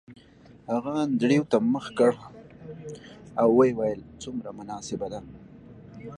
هغه 0.71 0.91
انډریو 1.05 1.43
ته 1.51 1.57
مخ 1.73 1.85
کړ 1.97 2.11
او 3.41 3.47
ویې 3.57 3.71
ویل 3.77 4.01
څومره 4.23 4.49
مناسبه 4.59 5.07
ده 5.13 5.19